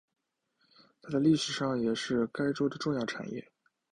[1.11, 3.51] 在历史上也是该州的重要产业。